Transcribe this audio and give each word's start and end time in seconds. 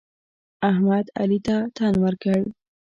احمد؛ 0.69 1.05
علي 1.19 1.39
ته 1.47 1.57
تن 1.75 1.93
ورکړ. 2.03 2.39